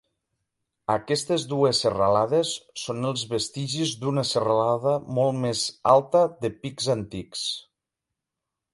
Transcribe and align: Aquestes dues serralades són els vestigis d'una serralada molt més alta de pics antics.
Aquestes 0.93 1.43
dues 1.51 1.81
serralades 1.85 2.55
són 2.85 3.09
els 3.11 3.27
vestigis 3.35 3.93
d'una 4.07 4.25
serralada 4.33 4.97
molt 5.21 5.41
més 5.47 5.65
alta 5.97 6.27
de 6.43 6.55
pics 6.65 6.93
antics. 6.99 7.49